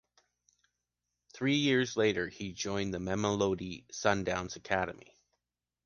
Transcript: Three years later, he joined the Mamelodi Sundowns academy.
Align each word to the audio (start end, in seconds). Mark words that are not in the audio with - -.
Three 1.31 1.57
years 1.57 1.95
later, 1.95 2.27
he 2.27 2.53
joined 2.53 2.91
the 2.91 2.97
Mamelodi 2.97 3.85
Sundowns 3.93 4.55
academy. 4.55 5.15